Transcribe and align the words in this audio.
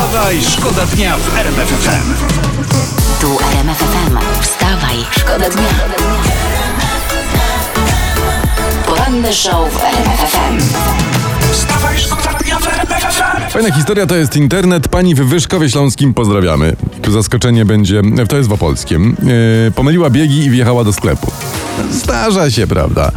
Wstawaj, 0.00 0.42
szkoda 0.42 0.86
dnia 0.86 1.16
w 1.16 1.38
RMF 1.38 1.68
FM. 1.68 2.14
Tu 3.20 3.38
RMF 3.52 3.78
FM. 3.78 4.18
Wstawaj, 4.40 4.96
szkoda 5.10 5.50
dnia. 5.50 5.68
Poranny 8.86 9.32
show 9.32 9.72
w 9.72 9.84
RMF 9.84 10.20
FM. 10.32 10.58
Wstawaj, 11.52 11.98
szkoda 11.98 12.38
dnia 12.38 12.58
w 12.58 12.66
RMF 12.68 13.14
FM. 13.14 13.50
Fajna 13.50 13.72
historia 13.72 14.06
to 14.06 14.16
jest 14.16 14.36
internet. 14.36 14.88
Pani 14.88 15.14
w 15.14 15.18
Wyszkowie 15.18 15.70
Śląskim 15.70 16.14
pozdrawiamy. 16.14 16.76
Tu 17.02 17.12
zaskoczenie 17.12 17.64
będzie, 17.64 18.02
to 18.28 18.36
jest 18.36 18.48
w 18.48 18.52
Opolskiem. 18.52 19.16
Yy, 19.64 19.70
pomyliła 19.70 20.10
biegi 20.10 20.38
i 20.44 20.50
wjechała 20.50 20.84
do 20.84 20.92
sklepu. 20.92 21.32
Zdarza 21.90 22.50
się, 22.50 22.66
prawda? 22.66 23.12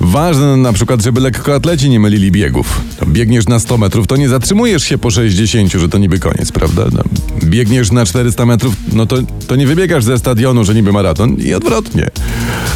Ważne 0.00 0.56
na 0.56 0.72
przykład, 0.72 1.02
żeby 1.02 1.20
lekkoatleci 1.20 1.90
nie 1.90 2.00
mylili 2.00 2.30
biegów. 2.30 2.80
Biegniesz 3.06 3.46
na 3.46 3.58
100 3.58 3.78
metrów, 3.78 4.06
to 4.06 4.16
nie 4.16 4.28
zatrzymujesz 4.28 4.82
się 4.84 4.98
po 4.98 5.10
60, 5.10 5.72
że 5.72 5.88
to 5.88 5.98
niby 5.98 6.18
koniec, 6.18 6.52
prawda? 6.52 6.84
No, 6.92 7.02
biegniesz 7.44 7.92
na 7.92 8.06
400 8.06 8.46
metrów, 8.46 8.74
no 8.92 9.06
to, 9.06 9.16
to 9.46 9.56
nie 9.56 9.66
wybiegasz 9.66 10.04
ze 10.04 10.18
stadionu, 10.18 10.64
że 10.64 10.74
niby 10.74 10.92
maraton 10.92 11.36
i 11.36 11.54
odwrotnie. 11.54 12.10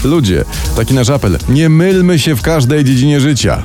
Ludzie, 0.05 0.45
taki 0.77 0.95
nasz 0.95 1.11
apel, 1.11 1.38
nie 1.48 1.69
mylmy 1.69 2.19
się 2.19 2.36
w 2.36 2.42
każdej 2.42 2.84
dziedzinie 2.84 3.20
życia. 3.20 3.62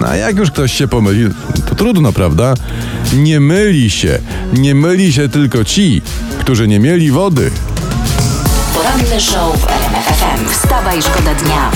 No, 0.00 0.08
A 0.08 0.16
jak 0.16 0.36
już 0.36 0.50
ktoś 0.50 0.72
się 0.72 0.88
pomyli, 0.88 1.28
to 1.68 1.74
trudno, 1.74 2.12
prawda? 2.12 2.54
Nie 3.16 3.40
myli 3.40 3.90
się. 3.90 4.18
Nie 4.52 4.74
myli 4.74 5.12
się 5.12 5.28
tylko 5.28 5.64
ci, 5.64 6.02
którzy 6.40 6.68
nie 6.68 6.80
mieli 6.80 7.10
wody. 7.10 7.50
Poranny 8.92 9.20
show 9.20 9.56
w 9.56 9.70
RMF 9.70 10.04
FM. 10.04 10.48
Wstawaj, 10.48 11.02
szkoda 11.02 11.34
dnia. 11.34 11.70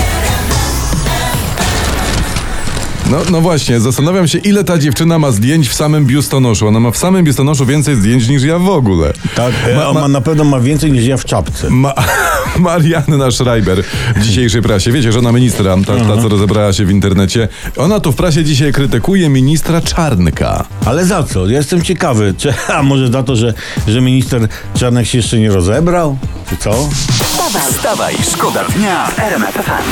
No, 3.11 3.19
no 3.31 3.41
właśnie, 3.41 3.81
zastanawiam 3.81 4.29
się, 4.29 4.39
ile 4.39 4.65
ta 4.65 4.79
dziewczyna 4.79 5.19
ma 5.19 5.31
zdjęć 5.31 5.69
w 5.69 5.75
samym 5.75 6.07
biustonoszu. 6.07 6.69
Ona 6.69 6.81
ma 6.81 6.91
w 6.91 6.97
samym 6.97 7.25
biustonoszu 7.25 7.67
więcej 7.67 7.97
zdjęć 7.97 8.29
niż 8.29 8.43
ja 8.43 8.59
w 8.59 8.69
ogóle. 8.69 9.13
Tak, 9.35 9.53
ma, 9.77 9.93
ma, 9.93 10.09
na 10.09 10.21
pewno 10.21 10.45
ma 10.45 10.61
więcej 10.61 10.93
niż 10.93 11.05
ja 11.05 11.17
w 11.17 11.25
czapce. 11.25 11.71
Ma 11.71 11.95
Marianna 12.59 13.31
Schreiber 13.31 13.83
w 14.17 14.23
dzisiejszej 14.23 14.63
prasie. 14.63 14.93
Wiecie, 14.93 15.13
żona 15.13 15.33
ministra, 15.33 15.77
ta, 15.87 15.97
ta 15.97 16.23
co 16.23 16.29
rozebrała 16.29 16.73
się 16.73 16.85
w 16.85 16.91
internecie. 16.91 17.49
Ona 17.77 18.01
tu 18.01 18.13
w 18.13 18.17
prasie 18.17 18.45
dzisiaj 18.45 18.73
krytykuje 18.73 19.29
ministra 19.29 19.81
Czarnka. 19.81 20.65
Ale 20.85 21.05
za 21.05 21.23
co? 21.23 21.47
Ja 21.47 21.57
jestem 21.59 21.83
ciekawy. 21.83 22.35
Czy, 22.39 22.55
a 22.77 22.83
może 22.83 23.09
za 23.09 23.23
to, 23.23 23.37
że, 23.37 23.55
że 23.89 24.01
minister 24.01 24.49
Czarnek 24.75 25.07
się 25.07 25.19
jeszcze 25.19 25.39
nie 25.39 25.51
rozebrał? 25.51 26.19
Czy 26.51 26.57
co? 26.57 26.89
Wstawaj, 27.25 27.73
Wstawaj, 27.73 28.15
szkoda 28.33 28.65
dnia 28.65 29.07
w 29.07 29.19
RMF 29.19 29.55
FM. 29.55 29.83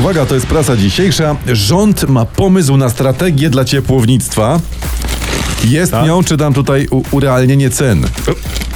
Uwaga, 0.00 0.26
to 0.26 0.34
jest 0.34 0.46
prasa 0.46 0.76
dzisiejsza. 0.76 1.36
Rząd 1.46 2.08
ma 2.08 2.24
pomysł 2.24 2.76
na 2.76 2.88
strategię 2.88 3.50
dla 3.50 3.64
ciepłownictwa. 3.64 4.60
Jest 5.64 5.92
Tak? 5.92 6.06
nią, 6.06 6.24
czytam 6.24 6.54
tutaj, 6.54 6.86
u- 6.90 7.02
urealnienie 7.10 7.70
cen. 7.70 8.06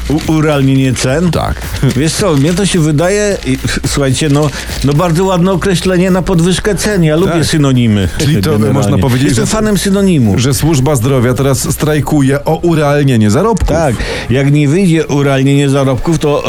U, 0.09 0.33
urealnienie 0.33 0.95
cen? 0.95 1.31
Tak. 1.31 1.63
Wiesz 1.97 2.13
co, 2.15 2.33
mnie 2.37 2.53
to 2.55 2.67
się 2.67 2.81
wydaje, 2.81 3.39
i, 3.47 3.59
słuchajcie, 3.93 4.29
no, 4.29 4.51
no 4.85 4.93
bardzo 4.93 5.25
ładne 5.25 5.53
określenie 5.53 6.11
na 6.11 6.23
podwyżkę 6.23 6.75
cen. 6.75 7.05
Ja 7.05 7.17
lubię 7.17 7.33
Tak. 7.33 7.45
synonimy. 7.47 8.09
Czyli 8.19 8.43
to 8.43 8.51
generalnie. 8.51 8.75
można 8.75 8.99
powiedzieć, 8.99 9.29
Jestem 9.29 9.47
że- 9.47 9.53
fanem 9.53 9.79
synonimu. 9.79 10.39
Że 10.39 10.55
służba 10.55 10.97
zdrowia 10.97 11.35
teraz 11.35 11.73
strajkuje 11.75 12.45
o 12.45 12.57
urealnienie 12.57 13.31
zarobków. 13.31 13.69
Tak, 13.69 13.95
jak 14.31 14.53
nie 14.53 14.69
wyjdzie 14.69 15.07
urealnienie 15.07 15.71
zarobków, 15.71 16.19
to 16.19 16.45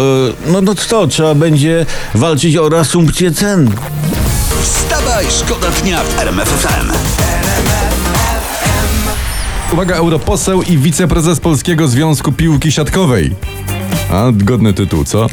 e, 0.47 0.51
no, 0.51 0.61
no 0.61 0.75
co, 0.75 1.07
trzeba 1.07 1.35
będzie 1.35 1.85
walczyć 2.15 2.57
o 2.57 2.69
reasumpcję 2.69 3.31
cen. 3.31 3.71
Wstawaj, 4.63 5.25
szkoda 5.39 5.67
dnia 5.83 5.99
w 6.03 6.19
RMF 6.19 6.47
FM. 6.49 6.91
Uwaga, 9.73 9.95
europoseł 9.95 10.61
i 10.61 10.77
wiceprezes 10.77 11.39
Polskiego 11.39 11.87
Związku 11.87 12.31
Piłki 12.31 12.71
Siatkowej. 12.71 13.31
A, 14.11 14.31
godny 14.33 14.73
tytuł, 14.73 15.03
co? 15.03 15.27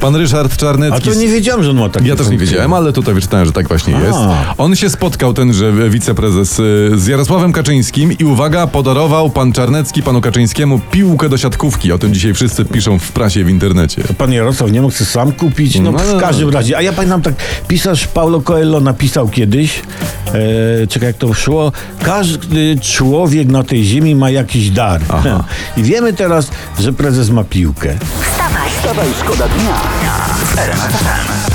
Pan 0.00 0.16
Ryszard 0.16 0.52
A 0.52 0.56
Czarnecki... 0.56 1.10
to 1.10 1.14
nie 1.14 1.28
wiedziałem, 1.28 1.62
że 1.64 1.70
on 1.70 1.76
ma 1.76 1.88
takie 1.88 2.08
Ja 2.08 2.16
też 2.16 2.28
nie 2.28 2.38
wiedziałem, 2.38 2.72
ale 2.72 2.92
tutaj 2.92 3.14
wyczytałem, 3.14 3.46
że 3.46 3.52
tak 3.52 3.68
właśnie 3.68 3.92
jest. 3.92 4.18
A. 4.18 4.54
On 4.58 4.76
się 4.76 4.90
spotkał, 4.90 5.34
tenże 5.34 5.72
wiceprezes, 5.90 6.58
y, 6.58 6.90
z 6.94 7.06
Jarosławem 7.06 7.52
Kaczyńskim 7.52 8.18
i 8.18 8.24
uwaga, 8.24 8.66
podarował 8.66 9.30
pan 9.30 9.52
Czarnecki 9.52 10.02
panu 10.02 10.20
Kaczyńskiemu 10.20 10.80
piłkę 10.90 11.28
do 11.28 11.38
siatkówki. 11.38 11.92
O 11.92 11.98
tym 11.98 12.14
dzisiaj 12.14 12.34
wszyscy 12.34 12.64
piszą 12.64 12.98
w 12.98 13.12
prasie, 13.12 13.44
w 13.44 13.50
internecie. 13.50 14.02
Pan 14.18 14.32
Jarosław 14.32 14.72
nie 14.72 14.82
mógł 14.82 14.94
sobie 14.94 15.10
sam 15.10 15.32
kupić, 15.32 15.78
no, 15.80 15.92
No, 15.92 15.98
w 15.98 16.12
no, 16.12 16.20
każdym 16.20 16.50
razie. 16.50 16.76
A 16.76 16.82
ja 16.82 16.92
pamiętam 16.92 17.22
tak, 17.22 17.34
pisarz 17.68 18.06
Paulo 18.06 18.40
Coelho 18.40 18.80
napisał 18.80 19.28
kiedyś, 19.28 19.82
e, 20.34 20.86
czekaj 20.86 21.06
jak 21.06 21.16
to 21.16 21.34
szło, 21.34 21.72
każdy 22.02 22.78
człowiek 22.80 23.48
na 23.48 23.62
tej 23.62 23.84
ziemi 23.84 24.14
ma 24.14 24.30
jakiś 24.30 24.70
dar. 24.70 25.00
Aha. 25.08 25.44
I 25.76 25.82
wiemy 25.82 26.12
teraz, 26.12 26.50
że 26.80 26.92
prezes 26.92 27.30
ma 27.30 27.44
piłkę. 27.44 27.94
wstawaj, 28.22 28.70
Wstawaj, 28.78 29.08
szkoda 29.20 29.48
dnia 29.48 29.74
w 30.44 30.58
RMF 30.58 30.92
FM. 30.92 31.51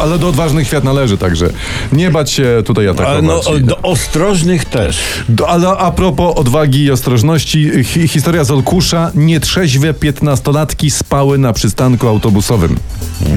Ale 0.00 0.18
do 0.18 0.28
odważnych 0.28 0.66
świat 0.66 0.84
należy 0.84 1.18
także. 1.18 1.50
Nie 1.92 2.10
bać 2.10 2.30
się 2.30 2.62
tutaj 2.64 2.88
atakować. 2.88 3.12
Ale 3.12 3.22
no, 3.22 3.66
do 3.66 3.78
ostrożnych 3.82 4.64
też. 4.64 4.98
Do, 5.28 5.48
ale 5.48 5.68
a 5.68 5.90
propos 5.90 6.32
odwagi 6.36 6.82
i 6.84 6.90
ostrożności, 6.90 7.70
hi, 7.84 8.08
historia 8.08 8.44
z 8.44 8.50
Olkusza. 8.50 9.10
Nietrzeźwe 9.14 9.94
piętnastolatki 9.94 10.90
spały 10.90 11.38
na 11.38 11.52
przystanku 11.52 12.08
autobusowym. 12.08 12.76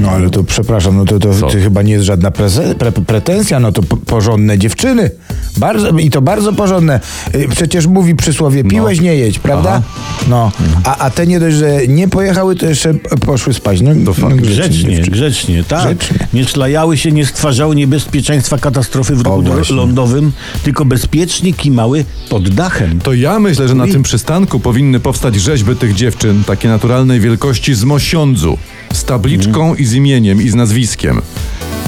No 0.02 0.10
ale 0.10 0.30
to 0.30 0.44
przepraszam, 0.44 0.98
no 0.98 1.06
to, 1.06 1.20
to, 1.20 1.34
to 1.34 1.50
chyba 1.50 1.82
nie 1.82 1.94
jest 1.94 2.06
żadna 2.06 2.32
preze, 2.32 2.76
pre, 2.76 2.92
pretensja, 2.92 3.60
no 3.60 3.72
to 3.72 3.84
p- 3.84 3.98
porządne 4.06 4.58
dziewczyny. 4.60 5.10
Bardzo, 5.58 5.90
I 5.90 6.10
to 6.10 6.22
bardzo 6.22 6.54
porządne. 6.54 7.00
Y, 7.36 7.48
Przecież 7.56 7.88
mówi 7.88 8.16
przysłowie, 8.16 8.64
piłeś 8.64 9.00
nie 9.02 9.16
jedź, 9.16 9.40
prawda? 9.40 9.70
Aha. 9.70 9.82
No. 10.28 10.52
A, 10.84 10.98
a 10.98 11.10
te 11.10 11.28
nie 11.28 11.40
dość, 11.40 11.56
że 11.56 11.88
nie 11.88 12.08
pojechały, 12.08 12.56
to 12.56 12.66
jeszcze 12.66 12.94
poszły 13.26 13.54
spać. 13.54 13.82
No, 13.82 13.92
no 13.96 14.14
fakt. 14.14 14.36
Grzecznie, 14.36 14.74
dziewczyny. 14.96 15.02
grzecznie, 15.08 15.64
tak. 15.64 15.96
Grzecznie. 15.98 16.28
Nie 16.54 16.56
szlajały 16.56 16.98
się, 16.98 17.12
nie 17.12 17.26
stwarzały 17.26 17.76
niebezpieczeństwa 17.76 18.58
katastrofy 18.58 19.16
w 19.16 19.22
ruchu 19.22 19.74
lądowym, 19.74 20.32
tylko 20.64 20.86
bezpiecznie 20.86 21.54
kimały 21.54 22.06
pod 22.30 22.50
dachem. 22.50 23.02
To 23.02 23.14
ja 23.14 23.40
myślę, 23.40 23.68
że 23.68 23.76
na 23.76 23.88
tym 23.88 24.04
przystanku 24.04 24.60
powinny 24.60 25.00
powstać 25.00 25.36
rzeźby 25.36 25.76
tych 25.76 25.94
dziewczyn, 25.94 26.44
takie 26.44 26.68
naturalnej 26.68 27.20
wielkości 27.20 27.74
z 27.74 27.84
mosiądzu, 27.84 28.58
z 28.94 29.04
tabliczką 29.04 29.76
i 29.76 29.86
z 29.86 29.94
imieniem 29.94 30.42
i 30.42 30.50
z 30.50 30.56
nazwiskiem. 30.56 31.22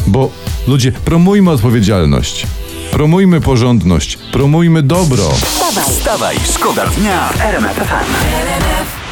Bo 0.07 0.31
ludzie, 0.67 0.91
promujmy 0.91 1.51
odpowiedzialność, 1.51 2.47
promujmy 2.91 3.41
porządność, 3.41 4.17
promujmy 4.31 4.83
dobro. 4.83 5.31
wstawaj, 5.31 5.85
Wstawaj, 5.85 6.35
szkoda 6.53 6.87
dnia 6.87 7.29
w 7.29 7.41
RMF 7.41 7.75
FM. 7.75 9.04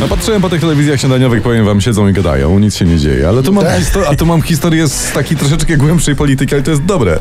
No 0.00 0.08
patrzyłem 0.08 0.42
po 0.42 0.48
tych 0.48 0.60
telewizjach 0.60 1.00
śniadaniowych, 1.00 1.42
powiem 1.42 1.64
wam, 1.66 1.80
siedzą 1.80 2.08
i 2.08 2.12
gadają, 2.12 2.58
nic 2.58 2.76
się 2.76 2.84
nie 2.84 2.98
dzieje. 2.98 3.28
Ale 3.28 3.42
tu 3.42 3.52
mam, 3.52 3.64
histo- 3.64 4.04
a 4.10 4.16
tu 4.16 4.26
mam 4.26 4.42
historię 4.42 4.88
z 4.88 5.12
takiej 5.12 5.36
troszeczkę 5.36 5.76
głębszej 5.76 6.16
polityki, 6.16 6.54
ale 6.54 6.62
to 6.62 6.70
jest 6.70 6.84
dobre. 6.84 7.18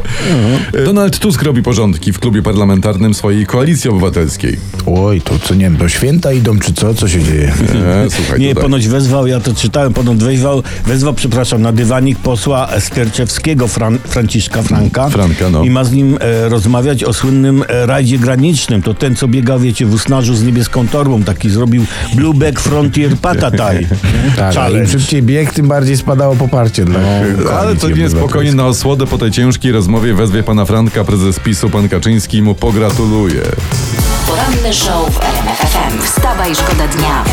E, 0.73 0.83
Donald 0.85 1.19
Tusk 1.19 1.41
robi 1.41 1.63
porządki 1.63 2.13
w 2.13 2.19
klubie 2.19 2.41
parlamentarnym 2.41 3.13
swojej 3.13 3.45
koalicji 3.45 3.89
obywatelskiej. 3.89 4.57
Oj, 4.85 5.21
to 5.21 5.39
co 5.39 5.53
nie 5.55 5.61
wiem, 5.61 5.77
do 5.77 5.89
święta 5.89 6.33
idą, 6.33 6.59
czy 6.59 6.73
co? 6.73 6.93
Co 6.93 7.07
się 7.07 7.23
dzieje? 7.23 7.53
E, 8.05 8.09
słuchaj, 8.09 8.39
Nie, 8.39 8.49
tutaj. 8.49 8.63
ponoć 8.63 8.87
wezwał, 8.87 9.27
ja 9.27 9.39
to 9.39 9.53
czytałem, 9.53 9.93
ponoć 9.93 10.17
wezwał, 10.23 10.63
wezwał, 10.85 11.13
przepraszam, 11.13 11.61
na 11.61 11.71
dywanik 11.71 12.19
posła 12.19 12.69
Sterczewskiego, 12.79 13.67
Fran, 13.67 13.97
Franciszka 14.07 14.61
Franka. 14.63 15.09
Franka, 15.09 15.49
no. 15.49 15.63
I 15.63 15.69
ma 15.69 15.83
z 15.83 15.91
nim 15.91 16.17
e, 16.21 16.49
rozmawiać 16.49 17.03
o 17.03 17.13
słynnym 17.13 17.63
e, 17.67 17.85
rajdzie 17.85 18.17
granicznym. 18.17 18.81
To 18.81 18.93
ten, 18.93 19.15
co 19.15 19.27
biegał, 19.27 19.59
wiecie, 19.59 19.85
w 19.85 19.93
usnarzu 19.93 20.35
z 20.35 20.43
niebieską 20.43 20.87
torbą, 20.87 21.23
taki 21.23 21.49
zrobił 21.49 21.85
Frontier 22.59 23.17
Patataj. 23.17 23.87
Tak, 24.35 24.73
im 24.73 24.87
szybciej 24.87 25.21
bieg, 25.23 25.53
tym 25.53 25.67
bardziej 25.67 25.97
spadało 25.97 26.35
poparcie 26.35 26.85
dla 26.85 26.99
Ale 27.59 27.75
to 27.75 27.89
nie 27.89 28.09
spokojnie 28.09 28.53
na 28.53 28.65
osłodę 28.65 29.07
po 29.07 29.17
tej 29.17 29.31
ciężkiej 29.31 29.71
rozmowie 29.71 30.13
wezwie 30.13 30.43
pana 30.43 30.65
Franka, 30.65 31.03
prezes 31.03 31.39
PiSu, 31.39 31.69
pan 31.69 31.89
Kaczyński 31.89 32.37
i 32.37 32.41
mu 32.41 32.55
pogratuluje. 32.55 33.41
poranny 34.27 34.73
show 34.73 35.09
w 35.13 35.23
RMF 35.23 35.57
FM. 35.59 36.01
Wstawaj, 36.01 36.55
szkoda 36.55 36.87
dnia. 36.87 37.23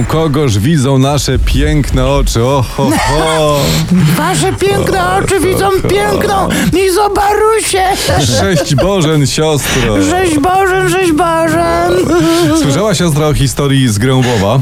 U 0.00 0.04
kogoż 0.04 0.58
widzą 0.58 0.98
nasze 0.98 1.38
piękne 1.38 2.06
oczy, 2.06 2.44
oho, 2.44 2.90
ho. 3.08 3.60
Wasze 4.18 4.52
piękne 4.52 5.16
oczy 5.16 5.40
widzą 5.40 5.70
piękną 5.90 6.48
Izobarusię! 6.86 7.84
Sześć 8.40 8.74
Bożen, 8.74 9.26
siostro. 9.26 10.02
Rzeź 10.02 10.38
Bożen, 10.38 10.88
rzeź 10.88 11.12
Bożen! 11.12 11.92
Słyszała 12.62 12.94
siostra 12.94 13.26
o 13.26 13.34
historii 13.34 13.88
z 13.88 13.98
Grębowa? 13.98 14.60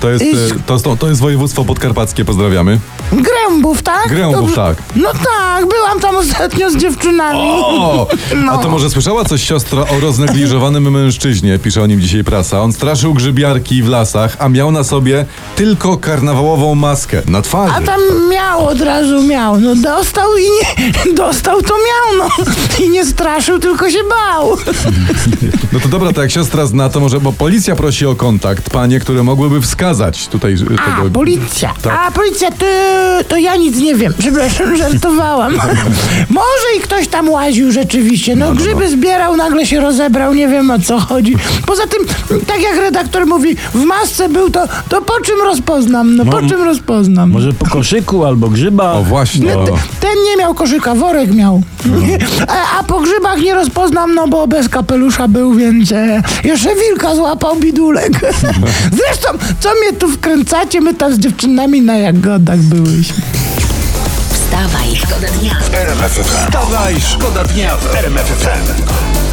To 0.00 0.10
jest, 0.10 0.24
e, 0.24 0.60
to, 0.66 0.78
to, 0.78 0.96
to 0.96 1.08
jest 1.08 1.20
województwo 1.20 1.64
podkarpackie, 1.64 2.24
pozdrawiamy. 2.24 2.78
Grębów, 3.12 3.82
tak? 3.82 4.08
Grębów, 4.08 4.54
tak. 4.54 4.76
No 4.96 5.08
tak, 5.36 5.68
byłam 5.68 6.00
tam 6.00 6.16
ostatnio 6.16 6.70
z 6.70 6.76
dziewczynami. 6.76 7.40
O! 7.42 8.06
No. 8.44 8.52
A 8.52 8.58
to 8.58 8.68
może 8.68 8.90
słyszała 8.90 9.24
coś 9.24 9.42
siostra 9.42 9.82
o 9.82 10.00
roznegliżowanym 10.00 10.90
mężczyźnie, 10.90 11.58
pisze 11.58 11.82
o 11.82 11.86
nim 11.86 12.00
dzisiaj 12.00 12.24
prasa. 12.24 12.62
On 12.62 12.72
straszył 12.72 13.14
grzybiarki 13.14 13.82
w 13.82 13.88
lasach, 13.88 14.36
a 14.38 14.48
miał 14.48 14.72
na 14.72 14.84
sobie 14.84 15.26
tylko 15.56 15.96
karnawałową 15.96 16.74
maskę 16.74 17.22
na 17.28 17.42
twarzy. 17.42 17.74
A 17.76 17.80
tam 17.80 18.00
miał, 18.30 18.66
od 18.66 18.80
razu 18.80 19.22
miał. 19.22 19.60
No 19.60 19.74
dostał 19.74 20.28
i 20.36 20.42
nie, 20.42 21.12
dostał 21.24 21.62
to 21.62 21.74
miał, 21.74 22.28
no. 22.28 22.44
I 22.84 22.88
nie 22.88 23.04
straszył, 23.06 23.58
tylko 23.58 23.90
się 23.90 23.98
bał. 24.08 24.56
No 25.72 25.80
to 25.80 25.88
dobra, 25.88 26.12
to 26.12 26.22
jak 26.22 26.30
siostra 26.30 26.66
zna, 26.66 26.88
to 26.88 27.00
może, 27.00 27.20
bo 27.20 27.32
policja 27.32 27.76
prosi 27.76 28.06
o 28.06 28.14
kontakt, 28.14 28.70
panie, 28.70 29.00
które 29.00 29.22
mogłyby 29.22 29.60
wskazać 29.60 29.89
tutaj 30.30 30.52
e, 30.52 30.56
A, 30.86 30.96
tego... 30.96 31.10
policja. 31.10 31.74
Tak. 31.82 31.98
A, 32.06 32.10
policja, 32.10 32.50
to, 32.50 32.66
to 33.28 33.36
ja 33.36 33.56
nic 33.56 33.76
nie 33.76 33.94
wiem. 33.94 34.14
Przepraszam, 34.18 34.76
żartowałam. 34.76 35.52
Może 36.30 36.66
i 36.78 36.80
ktoś 36.80 37.08
tam 37.08 37.28
łaził 37.28 37.72
rzeczywiście. 37.72 38.36
No, 38.36 38.52
grzyby 38.54 38.88
zbierał, 38.88 39.36
nagle 39.36 39.66
się 39.66 39.80
rozebrał, 39.80 40.34
nie 40.34 40.48
wiem 40.48 40.70
o 40.70 40.78
co 40.78 40.98
chodzi. 41.00 41.36
Poza 41.66 41.82
tym, 41.86 42.06
tak 42.46 42.62
jak 42.62 42.76
redaktor 42.76 43.26
mówi, 43.26 43.56
w 43.74 43.84
masce 43.84 44.28
był 44.28 44.50
to, 44.50 44.64
to 44.88 45.02
po 45.02 45.20
czym 45.20 45.36
rozpoznam? 45.44 46.16
No, 46.16 46.24
po 46.24 46.40
No, 46.40 46.48
czym 46.48 46.62
rozpoznam? 46.62 47.30
Może 47.30 47.52
po 47.52 47.66
koszyku 47.66 48.24
albo 48.24 48.48
grzyba. 48.48 48.92
O 48.92 49.02
właśnie. 49.02 49.46
Nie, 49.46 49.58
O. 49.58 49.64
te- 49.64 49.72
ten 50.00 50.10
nie 50.30 50.36
miał 50.36 50.54
koszyka, 50.54 50.94
worek 50.94 51.34
miał. 51.34 51.62
A, 52.48 52.78
a 52.80 52.82
po 52.84 53.00
grzybach 53.00 53.40
nie 53.40 53.54
rozpoznam, 53.54 54.14
no 54.14 54.28
bo 54.28 54.46
bez 54.46 54.68
kapelusza 54.68 55.28
był, 55.28 55.54
więc 55.54 55.92
e, 55.92 56.22
jeszcze 56.44 56.74
wilka 56.76 57.14
złapał 57.14 57.56
bidulek. 57.56 58.12
Zresztą, 58.92 59.28
co 59.60 59.68
mnie 59.80 59.92
tu 59.92 60.08
wkręcacie? 60.08 60.80
My 60.80 60.94
tam 60.94 61.14
z 61.14 61.18
dziewczynami 61.18 61.82
na 61.82 61.98
jagodach 61.98 62.58
byłyśmy. 62.58 63.22
Wstawaj, 64.32 64.96
szkoda 64.96 65.28
dnia. 65.28 65.56
Wstawaj, 66.22 67.00
szkoda 67.00 67.44
dnia 67.44 67.76
w 67.76 67.94
RMF 67.94 68.26
FM. 68.26 69.29